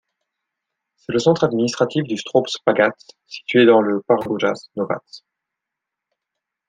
[0.95, 5.21] C'est le centre administratif du Straupes pagasts situé dans le Pārgaujas novads.